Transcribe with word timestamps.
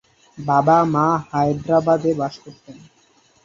বাবা 0.37 0.77
মা 0.93 1.05
হায়দরাবাদে 1.29 2.11
বাস 2.19 2.35
করতেন। 2.43 2.77